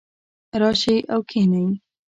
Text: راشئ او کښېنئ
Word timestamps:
راشئ 0.61 0.97
او 1.13 1.19
کښېنئ 1.29 1.69